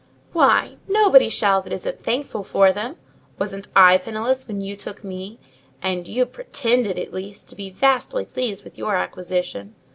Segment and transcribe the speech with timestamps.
[0.33, 2.95] "Why, nobody shall that isn't thankful for them.
[3.37, 5.37] Wasn't I penniless when you took me?
[5.79, 9.75] and you pretended, at least, to be vastly pleased with your acquisition.